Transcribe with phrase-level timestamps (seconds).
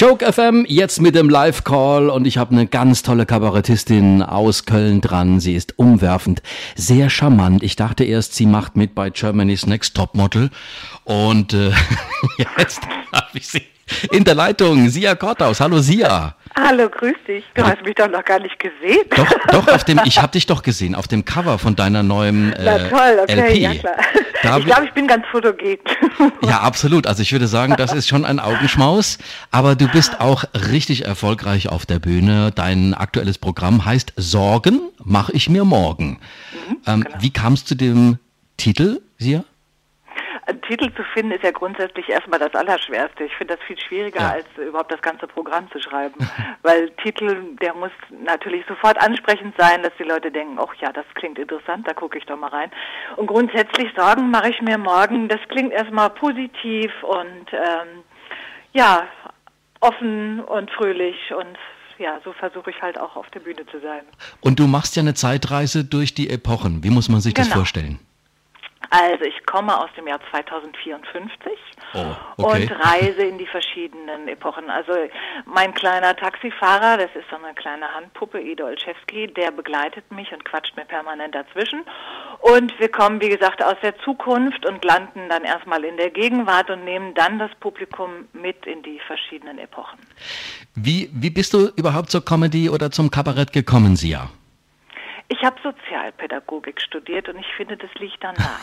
[0.00, 5.00] Joke FM, jetzt mit dem Live-Call und ich habe eine ganz tolle Kabarettistin aus Köln
[5.00, 5.40] dran.
[5.40, 6.40] Sie ist umwerfend,
[6.76, 7.64] sehr charmant.
[7.64, 10.50] Ich dachte erst, sie macht mit bei Germany's Next Topmodel
[11.02, 11.72] und äh,
[12.58, 12.80] jetzt
[13.12, 13.62] habe ich sie
[14.12, 14.88] in der Leitung.
[14.88, 15.58] Sia Korthaus.
[15.58, 16.36] Hallo Sia.
[16.60, 17.44] Hallo, grüß dich.
[17.54, 19.04] Du hast mich doch noch gar nicht gesehen.
[19.14, 22.52] Doch, doch, auf dem, ich habe dich doch gesehen, auf dem Cover von deiner neuen
[22.54, 23.56] äh, Na toll, okay, LP.
[23.58, 23.96] ja klar.
[24.42, 25.78] Da ich glaube, ich bin ganz fotogen.
[26.42, 27.06] Ja, absolut.
[27.06, 29.18] Also ich würde sagen, das ist schon ein Augenschmaus,
[29.50, 32.50] aber du bist auch richtig erfolgreich auf der Bühne.
[32.54, 36.18] Dein aktuelles Programm heißt Sorgen mache ich mir morgen.
[36.68, 37.16] Mhm, ähm, genau.
[37.20, 38.18] Wie kamst du zu dem
[38.56, 39.44] Titel, Sia?
[40.48, 43.24] Einen Titel zu finden ist ja grundsätzlich erstmal das Allerschwerste.
[43.24, 44.30] Ich finde das viel schwieriger, Ja.
[44.30, 46.14] als überhaupt das ganze Programm zu schreiben.
[46.62, 47.90] Weil Titel, der muss
[48.24, 52.16] natürlich sofort ansprechend sein, dass die Leute denken, ach ja, das klingt interessant, da gucke
[52.16, 52.70] ich doch mal rein.
[53.16, 55.28] Und grundsätzlich Sorgen mache ich mir morgen.
[55.28, 58.02] Das klingt erstmal positiv und ähm,
[58.72, 59.06] ja,
[59.80, 61.56] offen und fröhlich und
[61.98, 64.02] ja, so versuche ich halt auch auf der Bühne zu sein.
[64.40, 66.82] Und du machst ja eine Zeitreise durch die Epochen.
[66.84, 67.56] Wie muss man sich das Genau.
[67.58, 67.98] vorstellen?
[68.90, 71.52] Also ich komme aus dem Jahr 2054
[71.94, 72.04] Oh,
[72.36, 72.62] okay.
[72.62, 74.68] und reise in die verschiedenen Epochen.
[74.68, 74.92] Also
[75.46, 80.44] mein kleiner Taxifahrer, das ist so eine kleine Handpuppe, Ido Olszewski, der begleitet mich und
[80.44, 81.82] quatscht mir permanent dazwischen.
[82.40, 86.68] Und wir kommen, wie gesagt, aus der Zukunft und landen dann erstmal in der Gegenwart
[86.70, 89.98] und nehmen dann das Publikum mit in die verschiedenen Epochen.
[90.74, 94.28] Wie, wie bist du überhaupt zur Comedy oder zum Kabarett gekommen, Sia?
[95.48, 98.60] Ich habe Sozialpädagogik studiert und ich finde, das liegt dann nah.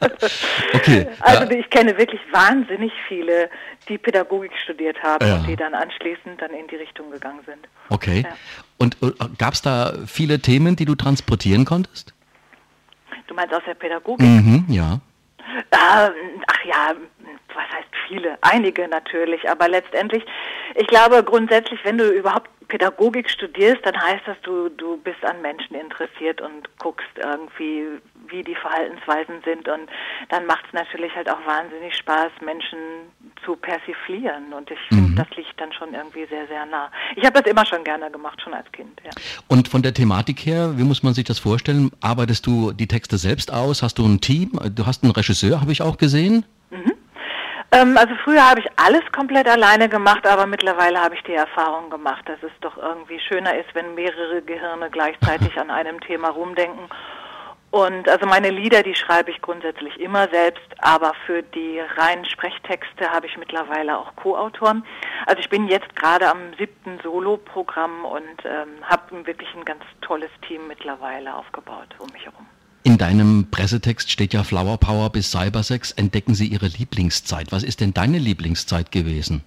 [0.74, 1.06] Okay.
[1.20, 3.48] Also ich kenne wirklich wahnsinnig viele,
[3.88, 5.36] die Pädagogik studiert haben Ja.
[5.36, 7.68] und die dann anschließend dann in die Richtung gegangen sind.
[7.88, 8.22] Okay.
[8.28, 8.36] Ja.
[8.78, 12.14] Und äh, gab es da viele Themen, die du transportieren konntest?
[13.28, 14.26] Du meinst aus der Pädagogik?
[14.26, 15.00] Mhm, ja.
[15.70, 16.10] Ah,
[16.48, 16.94] ach ja,
[18.08, 18.38] viele?
[18.40, 20.24] Einige natürlich, aber letztendlich,
[20.74, 25.40] ich glaube grundsätzlich, wenn du überhaupt Pädagogik studierst, dann heißt das, du, du bist an
[25.40, 27.86] Menschen interessiert und guckst irgendwie,
[28.28, 29.88] wie die Verhaltensweisen sind und
[30.28, 32.78] dann macht es natürlich halt auch wahnsinnig Spaß, Menschen
[33.44, 36.90] zu persiflieren und ich finde, das liegt dann schon irgendwie sehr, sehr nah.
[37.16, 39.10] Ich habe das immer schon gerne gemacht, schon als Kind, ja.
[39.48, 41.90] Und von der Thematik her, wie muss man sich das vorstellen?
[42.02, 43.82] Arbeitest du die Texte selbst aus?
[43.82, 44.52] Hast du ein Team?
[44.74, 46.44] Du hast einen Regisseur, habe ich auch gesehen.
[47.70, 51.90] Ähm, also früher habe ich alles komplett alleine gemacht, aber mittlerweile habe ich die Erfahrung
[51.90, 56.88] gemacht, dass es doch irgendwie schöner ist, wenn mehrere Gehirne gleichzeitig an einem Thema rumdenken.
[57.70, 63.10] Und also meine Lieder, die schreibe ich grundsätzlich immer selbst, aber für die reinen Sprechtexte
[63.10, 64.84] habe ich mittlerweile auch Co-Autoren.
[65.26, 70.30] Also ich bin jetzt gerade am siebten Solo-Programm und ähm, habe wirklich ein ganz tolles
[70.46, 72.46] Team mittlerweile aufgebaut um mich herum.
[72.88, 75.92] In deinem Pressetext steht ja Flower Power bis Cybersex.
[75.92, 77.52] Entdecken Sie Ihre Lieblingszeit.
[77.52, 79.44] Was ist denn deine Lieblingszeit gewesen?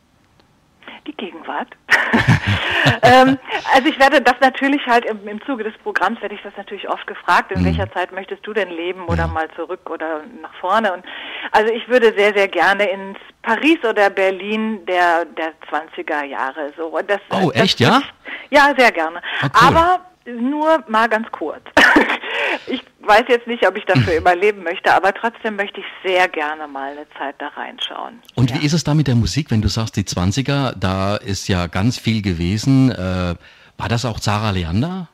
[1.08, 1.70] Die Gegenwart.
[3.02, 3.40] ähm,
[3.74, 6.88] also ich werde das natürlich halt im, im Zuge des Programms werde ich das natürlich
[6.88, 10.94] oft gefragt, in welcher Zeit möchtest du denn leben oder mal zurück oder nach vorne
[10.94, 11.04] und
[11.52, 16.86] also ich würde sehr sehr gerne ins Paris oder Berlin der der 20er Jahre so
[16.90, 18.04] Und das Oh, das echt, ja?
[18.52, 19.20] Ich, ja, sehr gerne.
[19.42, 19.68] Ah, cool.
[19.68, 21.64] Aber nur mal ganz kurz.
[22.68, 26.68] Ich weiß jetzt nicht, ob ich dafür überleben möchte, aber trotzdem möchte ich sehr gerne
[26.68, 28.22] mal eine Zeit da reinschauen.
[28.36, 28.58] Und ja.
[28.58, 31.68] wie ist es da mit der Musik, wenn du sagst, die 20er, da ist ja
[31.68, 32.92] ganz viel gewesen.
[32.92, 33.36] Äh,
[33.78, 35.10] war das auch Zara Leander?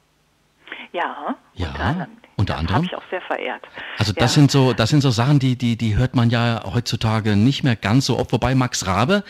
[0.94, 2.12] Ja, Ja, unter anderem.
[2.38, 2.76] unter anderem.
[2.76, 3.64] Habe ich auch sehr verehrt.
[3.98, 4.42] Also das ja.
[4.42, 7.76] sind so, das sind so Sachen, die, die, die hört man ja heutzutage nicht mehr
[7.76, 8.32] ganz so oft.
[8.32, 9.24] Wobei Max Rabe,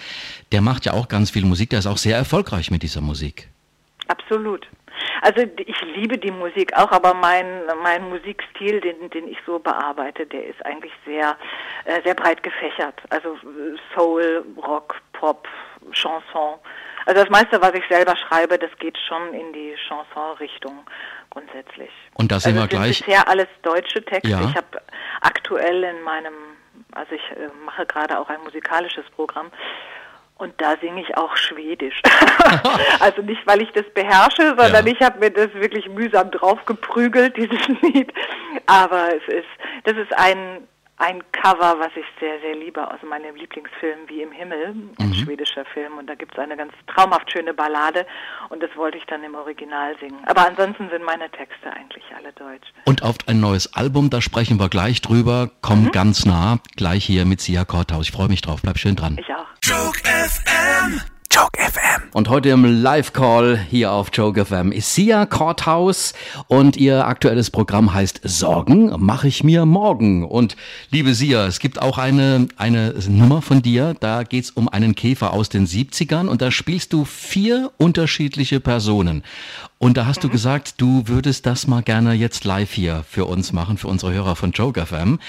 [0.52, 3.50] der macht ja auch ganz viel Musik, der ist auch sehr erfolgreich mit dieser Musik.
[4.08, 4.68] Absolut.
[5.22, 10.26] Also ich liebe die Musik auch, aber mein, mein Musikstil, den, den ich so bearbeite,
[10.26, 11.36] der ist eigentlich sehr,
[11.86, 12.96] äh, sehr breit gefächert.
[13.10, 13.38] Also
[13.96, 15.48] Soul, Rock, Pop,
[15.92, 16.60] Chanson.
[17.06, 20.86] Also das meiste, was ich selber schreibe, das geht schon in die Chanson-Richtung
[21.30, 21.90] grundsätzlich.
[22.16, 24.30] Und da sind also wir gleich- bisher alles deutsche Texte.
[24.30, 24.42] Ja.
[24.42, 24.82] Ich habe
[25.22, 26.34] aktuell in meinem,
[26.94, 29.52] also ich äh, mache gerade auch ein musikalisches Programm.
[30.38, 32.02] Und da singe ich auch Schwedisch.
[33.00, 34.94] also nicht, weil ich das beherrsche, sondern Ja.
[34.94, 38.14] ich habe mir das wirklich mühsam draufgeprügelt, dieses Lied.
[38.68, 39.48] Aber es ist,
[39.86, 40.68] das ist ein,
[40.98, 45.64] ein Cover, was ich sehr, sehr liebe aus meinem Lieblingsfilm Wie im Himmel, ein schwedischer
[45.66, 45.98] Film.
[45.98, 48.06] Und da gibt es eine ganz traumhaft schöne Ballade
[48.50, 50.20] und das wollte ich dann im Original singen.
[50.26, 52.68] Aber ansonsten sind meine Texte eigentlich alle deutsch.
[52.86, 55.52] Und auf ein neues Album, da sprechen wir gleich drüber.
[55.62, 58.08] Komm ganz nah, gleich hier mit Sia Korthaus.
[58.08, 58.62] Ich freue mich drauf.
[58.64, 59.18] Bleib schön dran.
[59.20, 59.46] Ich auch.
[59.64, 61.17] Joke FM.
[61.30, 62.04] Joke FM.
[62.14, 66.14] Und heute im Live-Call hier auf Joke FM ist Sia Courthouse
[66.48, 70.26] und ihr aktuelles Programm heißt Sorgen mache ich mir morgen.
[70.26, 70.56] Und
[70.90, 75.34] liebe Sia, es gibt auch eine, eine Nummer von dir, da geht's um einen Käfer
[75.34, 79.24] aus den 70ern und da spielst du vier unterschiedliche Personen.
[79.78, 80.28] Und da hast mhm.
[80.28, 84.14] du gesagt, du würdest das mal gerne jetzt live hier für uns machen, für unsere
[84.14, 85.20] Hörer von Joke FM.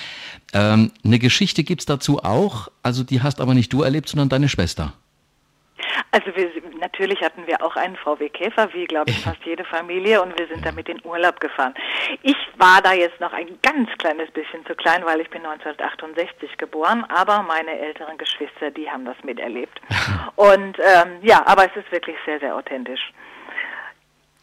[0.52, 4.48] Ähm, eine Geschichte gibt's dazu auch, also die hast aber nicht du erlebt, sondern deine
[4.48, 4.94] Schwester.
[6.18, 6.50] Also wir,
[6.80, 10.48] natürlich hatten wir auch einen VW Käfer, wie glaube ich fast jede Familie, und wir
[10.48, 11.74] sind damit in Urlaub gefahren.
[12.22, 16.58] Ich war da jetzt noch ein ganz kleines bisschen zu klein, weil ich bin 1968
[16.58, 19.80] geboren, aber meine älteren Geschwister, die haben das miterlebt.
[20.36, 23.12] Und ähm, ja, aber es ist wirklich sehr, sehr authentisch.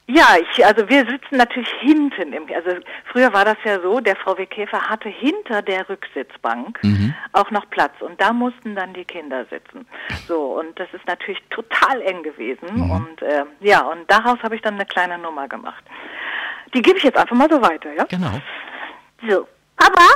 [0.08, 2.78] Ja, ich, also wir sitzen natürlich hinten im, also
[3.12, 7.16] früher war das ja so, der VW Käfer hatte hinter der Rücksitzbank mhm.
[7.34, 9.88] auch noch Platz und da mussten dann die Kinder sitzen.
[10.28, 12.92] So, und das ist natürlich total eng gewesen mhm.
[12.92, 15.84] und äh, ja, und daraus habe ich dann eine kleine Nummer gemacht.
[16.76, 18.04] Die gebe ich jetzt einfach mal so weiter, ja?
[18.04, 18.40] Genau.
[19.28, 20.08] So, Papa,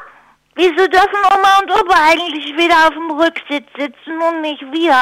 [0.53, 4.95] wieso dürfen Oma und Opa eigentlich wieder auf dem Rücksitz sitzen und nicht wir?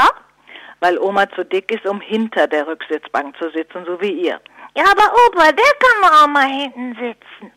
[0.79, 4.39] Weil Oma zu dick ist, um hinter der Rücksitzbank zu sitzen, so wie ihr.
[4.77, 7.51] Ja, aber Opa, der kann auch mal hinten sitzen.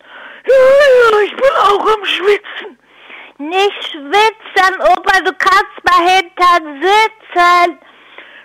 [0.47, 2.79] Ja, ja, ich bin auch am Schwitzen.
[3.37, 7.79] Nicht schwitzen, Opa, du kannst mal hinten sitzen.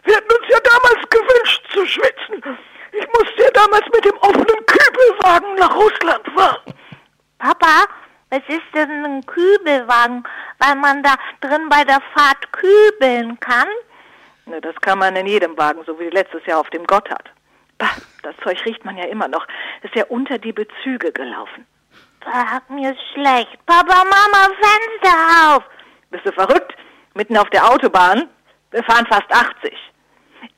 [0.04, 2.58] Wir hatten uns ja damals gewünscht zu schwitzen.
[2.92, 6.74] Ich musste ja damals mit dem offenen Kübelwagen nach Russland fahren.
[7.40, 7.86] Papa,
[8.30, 10.28] was ist denn ein Kübelwagen?
[10.60, 13.70] Weil man da drin bei der Fahrt kübeln kann?
[14.48, 17.32] Ne, das kann man in jedem Wagen, so wie letztes Jahr auf dem Gotthard.
[17.78, 17.96] Bah,
[18.26, 19.48] das Zeug riecht man ja immer noch.
[19.84, 21.66] Ist ja unter die Bezüge gelaufen.
[22.24, 23.64] Sag mir schlecht.
[23.66, 25.64] Papa, Mama, Fenster auf.
[26.10, 26.76] Bist du verrückt?
[27.14, 28.30] Mitten auf der Autobahn?
[28.72, 29.74] Wir fahren fast 80.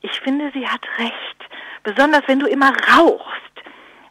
[0.00, 1.36] Ich finde, sie hat recht.
[1.82, 3.48] Besonders wenn du immer rauchst.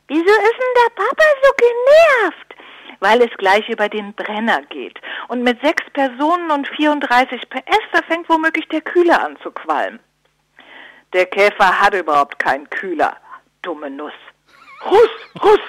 [0.07, 2.56] Wieso ist denn der Papa so genervt?
[3.00, 5.00] Weil es gleich über den Brenner geht.
[5.27, 10.00] Und mit sechs Personen und 34 PS, da fängt womöglich der Kühler an zu qualmen.
[11.13, 13.18] Der Käfer hat überhaupt keinen Kühler.
[13.67, 14.13] Dumme Nuss.
[14.85, 15.09] Russ,
[15.43, 15.59] Russ,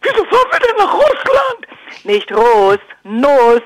[0.00, 1.66] wieso fahren wir denn nach Russland?
[2.04, 3.60] Nicht Russ, Nuss.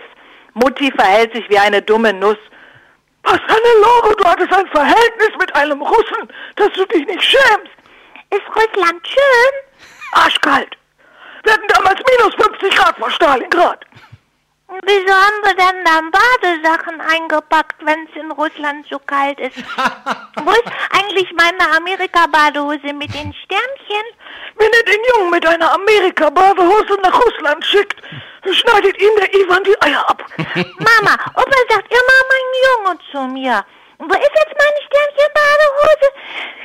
[0.54, 2.36] Mutti verhält sich wie eine dumme Nuss.
[3.22, 7.70] Was, Hannelore, du hattest ein Verhältnis mit einem Russen, dass du dich nicht schämst.
[8.30, 9.80] Ist Russland schön?
[10.10, 10.76] Arschkalt.
[11.44, 13.86] Wir hatten damals minus 50 Grad vor Stalingrad.
[14.82, 19.56] Wieso haben wir denn dann Badesachen eingepackt, wenn es in Russland so kalt ist?
[20.42, 20.72] Wo ist
[21.16, 24.06] eigentlich meine Amerika-Badehose mit den Sternchen?
[24.56, 28.02] Wenn ihr den Jungen mit einer Amerika-Badehose nach Russland schickt,
[28.50, 30.24] schneidet ihm der Ivan die Eier ab.
[30.36, 33.64] Mama, Opa sagt immer mein Junge zu mir.
[33.98, 36.08] Wo ist jetzt meine Sternchen-Badehose?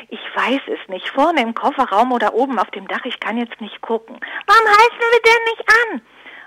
[0.09, 1.09] Ich weiß es nicht.
[1.09, 3.05] Vorne im Kofferraum oder oben auf dem Dach.
[3.05, 4.19] Ich kann jetzt nicht gucken.
[4.47, 6.01] Warum heißen wir denn nicht an?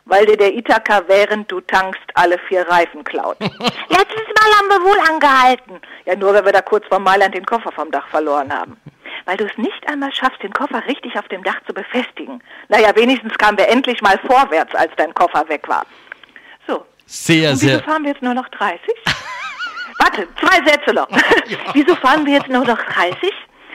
[0.07, 3.37] Weil dir der Ithaka, während du tankst, alle vier Reifen klaut.
[3.41, 3.59] Letztes
[3.89, 5.81] Mal haben wir wohl angehalten.
[6.05, 8.77] Ja, nur weil wir da kurz vor Mailand den Koffer vom Dach verloren haben.
[9.25, 12.43] Weil du es nicht einmal schaffst, den Koffer richtig auf dem Dach zu befestigen.
[12.69, 15.87] Naja, wenigstens kamen wir endlich mal vorwärts, als dein Koffer weg war.
[16.67, 16.85] So.
[17.07, 17.79] Sehr, Und sehr.
[17.79, 18.81] Wieso fahren wir jetzt nur noch 30?
[19.99, 21.09] Warte, zwei Sätze noch.
[21.11, 21.59] Ja.
[21.73, 23.33] Wieso fahren wir jetzt nur noch 30?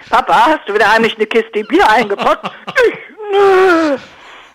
[0.09, 2.51] Papa, hast du wieder heimlich eine Kiste Bier eingepackt?
[2.87, 2.97] ich,
[3.31, 3.97] nö.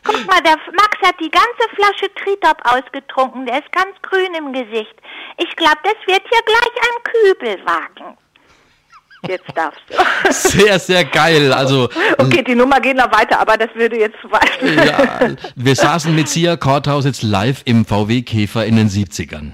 [0.05, 3.47] Guck mal, der Max hat die ganze Flasche Tritop ausgetrunken.
[3.47, 4.95] Der ist ganz grün im Gesicht.
[5.39, 8.19] Ich glaube, das wird hier gleich ein Kübelwagen.
[9.27, 9.95] Jetzt darfst du.
[10.31, 11.53] Sehr, sehr geil.
[11.53, 14.61] Also, okay, die Nummer geht noch weiter, aber das würde jetzt zu weit.
[14.63, 19.53] Ja, wir saßen mit Sia Korthaus jetzt live im VW Käfer in den 70ern.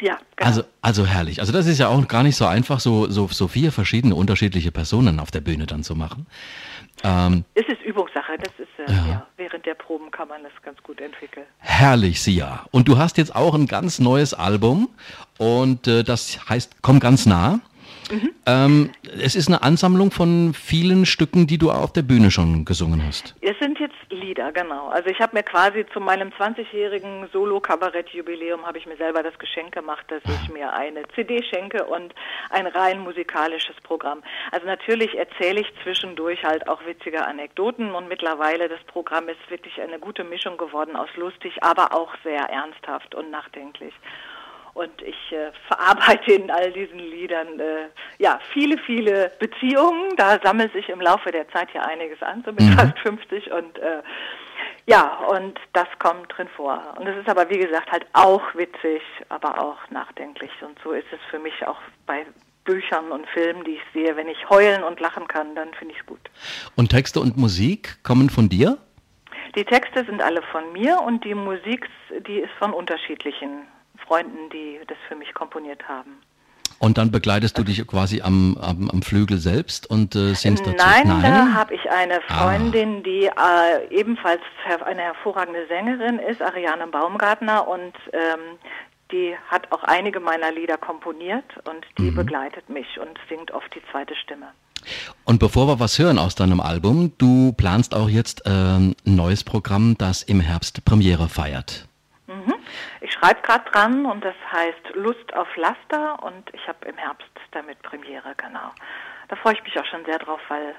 [0.00, 0.48] Ja, genau.
[0.48, 1.40] Also, also herrlich.
[1.40, 4.72] Also das ist ja auch gar nicht so einfach, so, so, so vier verschiedene unterschiedliche
[4.72, 6.26] Personen auf der Bühne dann zu machen.
[7.02, 9.06] Ähm, es ist Übungssache, das ist äh, ja.
[9.06, 9.26] ja.
[9.36, 11.46] während der Proben kann man das ganz gut entwickeln.
[11.58, 12.64] Herrlich, Sia.
[12.70, 14.88] Und du hast jetzt auch ein ganz neues Album
[15.38, 17.60] und äh, das heißt Komm ganz nah.
[18.14, 18.30] Mhm.
[18.46, 18.90] Ähm,
[19.22, 23.34] es ist eine Ansammlung von vielen Stücken, die du auf der Bühne schon gesungen hast.
[23.40, 24.88] Es sind jetzt Lieder, genau.
[24.88, 29.72] Also ich habe mir quasi zu meinem 20-jährigen Solo-Kabarett-Jubiläum habe ich mir selber das Geschenk
[29.72, 32.14] gemacht, dass ich mir eine CD schenke und
[32.50, 34.22] ein rein musikalisches Programm.
[34.52, 39.80] Also natürlich erzähle ich zwischendurch halt auch witzige Anekdoten und mittlerweile das Programm ist wirklich
[39.80, 43.94] eine gute Mischung geworden aus lustig, aber auch sehr ernsthaft und nachdenklich.
[44.74, 47.88] Und ich äh, verarbeite in all diesen Liedern äh,
[48.18, 50.16] ja viele, viele Beziehungen.
[50.16, 52.72] Da sammelt sich im Laufe der Zeit ja einiges an, so mit mhm.
[52.72, 54.02] fast 50 und äh,
[54.86, 56.94] ja, und das kommt drin vor.
[56.98, 60.50] Und es ist aber, wie gesagt, halt auch witzig, aber auch nachdenklich.
[60.60, 62.26] Und so ist es für mich auch bei
[62.64, 64.16] Büchern und Filmen, die ich sehe.
[64.16, 66.20] Wenn ich heulen und lachen kann, dann finde ich es gut.
[66.76, 68.78] Und Texte und Musik kommen von dir?
[69.56, 71.88] Die Texte sind alle von mir und die Musik,
[72.26, 73.62] die ist von unterschiedlichen
[74.06, 76.20] Freunden, die das für mich komponiert haben.
[76.78, 80.76] Und dann begleitest du dich quasi am, am, am Flügel selbst und äh, singst dazu?
[80.76, 81.22] Nein, Nein?
[81.22, 83.02] da habe ich eine Freundin, ah.
[83.02, 84.40] die äh, ebenfalls
[84.84, 88.58] eine hervorragende Sängerin ist, Ariane Baumgartner, und ähm,
[89.12, 92.16] die hat auch einige meiner Lieder komponiert und die mhm.
[92.16, 94.48] begleitet mich und singt oft die zweite Stimme.
[95.24, 99.44] Und bevor wir was hören aus deinem Album, du planst auch jetzt äh, ein neues
[99.44, 101.86] Programm, das im Herbst Premiere feiert.
[103.00, 107.28] Ich schreibe gerade dran und das heißt Lust auf Laster und ich habe im Herbst
[107.52, 108.72] damit Premiere, genau.
[109.28, 110.74] Da freue ich mich auch schon sehr drauf, weil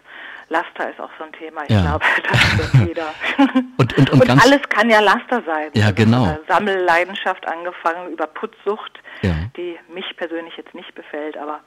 [0.50, 1.64] Laster ist auch so ein Thema.
[1.64, 1.82] Ich ja.
[1.82, 3.08] glaube, das wird jeder.
[3.78, 5.72] und, und, und, und alles kann ja Laster sein.
[5.74, 6.38] Ja, also genau.
[6.48, 9.34] Sammelleidenschaft angefangen über Putzsucht, ja.
[9.58, 11.62] die mich persönlich jetzt nicht befällt, aber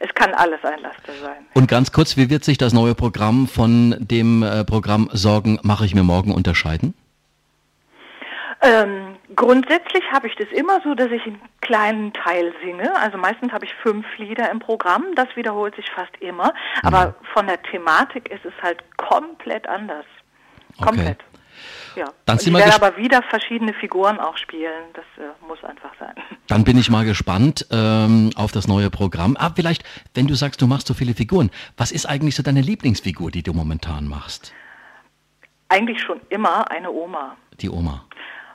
[0.00, 1.46] es kann alles ein Laster sein.
[1.54, 5.84] Und ganz kurz, wie wird sich das neue Programm von dem äh, Programm Sorgen mache
[5.86, 6.94] ich mir morgen unterscheiden?
[8.64, 12.94] Ähm, grundsätzlich habe ich das immer so, dass ich einen kleinen Teil singe.
[12.96, 15.04] Also meistens habe ich fünf Lieder im Programm.
[15.14, 16.52] Das wiederholt sich fast immer.
[16.82, 17.14] Aber mhm.
[17.32, 20.06] von der Thematik ist es halt komplett anders.
[20.80, 21.20] Komplett.
[21.20, 21.34] Okay.
[21.96, 22.06] Ja.
[22.26, 24.84] Dann ich werde aber wieder verschiedene Figuren auch spielen.
[24.94, 26.14] Das äh, muss einfach sein.
[26.48, 29.36] Dann bin ich mal gespannt ähm, auf das neue Programm.
[29.38, 32.60] Ah, vielleicht, wenn du sagst, du machst so viele Figuren, was ist eigentlich so deine
[32.60, 34.52] Lieblingsfigur, die du momentan machst?
[35.68, 37.36] Eigentlich schon immer eine Oma.
[37.60, 38.04] Die Oma.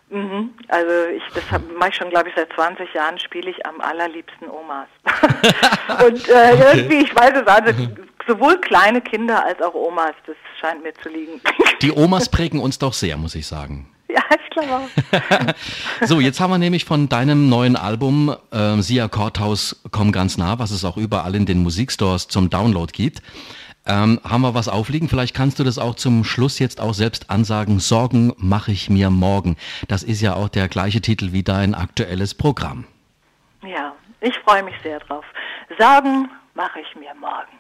[0.10, 0.56] Mhm.
[0.68, 1.44] Also ich, das
[1.78, 4.88] mache ich schon, glaube ich, seit 20 Jahren spiele ich am allerliebsten Omas.
[6.06, 6.78] und äh, okay.
[6.78, 7.88] irgendwie, ich weiß es, also
[8.28, 11.42] sowohl kleine Kinder als auch Omas, das scheint mir zu liegen.
[11.82, 13.90] Die Omas prägen uns doch sehr, muss ich sagen.
[14.12, 15.54] Ja, ich glaube auch.
[16.08, 20.58] so, jetzt haben wir nämlich von deinem neuen Album äh, Sia Courthouse Komm ganz nah,
[20.58, 23.22] was es auch überall in den Musikstores zum Download gibt.
[23.90, 25.10] Ähm, haben wir was aufliegen?
[25.10, 27.80] Vielleicht kannst du das auch zum Schluss jetzt auch selbst ansagen.
[27.80, 29.58] Sorgen mache ich mir morgen.
[29.88, 32.86] Das ist ja auch der gleiche Titel wie dein aktuelles Programm.
[33.64, 35.26] Ja, ich freue mich sehr drauf.
[35.80, 37.59] Sorgen mache ich mir morgen.